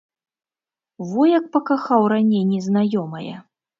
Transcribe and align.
Во 1.11 1.27
як 1.31 1.45
пакахаў 1.57 2.01
раней 2.15 2.43
незнаёмае. 2.55 3.35